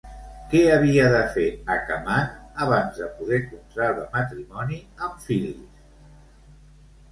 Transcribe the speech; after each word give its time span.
Què 0.51 0.59
havia 0.75 1.03
de 1.15 1.19
fer 1.35 1.45
Acamant 1.73 2.31
abans 2.65 2.97
de 3.03 3.11
poder 3.19 3.41
contraure 3.53 4.09
matrimoni 4.17 4.81
amb 5.11 5.23
Fil·lis? 5.29 5.81